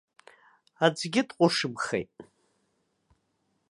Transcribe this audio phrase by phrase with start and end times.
[0.85, 2.11] Аӡәгьы дҟәышымхеит.